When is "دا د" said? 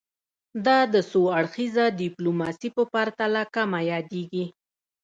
0.65-0.95